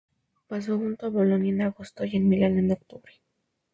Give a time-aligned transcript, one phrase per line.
[0.47, 3.21] Pasó junto a Bolonia en agosto y en Milán en octubre.